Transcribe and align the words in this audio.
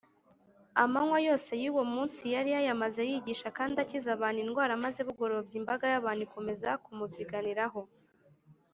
amanywa 0.83 1.17
yose 1.27 1.51
y’uwo 1.63 1.83
munsi 1.93 2.21
yari 2.33 2.49
yayamaze 2.55 3.01
yigisha 3.11 3.47
kandi 3.57 3.75
akiza 3.83 4.09
abantu 4.13 4.39
indwara, 4.45 4.73
maze 4.83 4.99
bugorobye 5.07 5.55
imbaga 5.61 5.85
y’abantu 5.93 6.21
ikomeza 6.27 6.69
kumubyiganiraho 6.83 7.81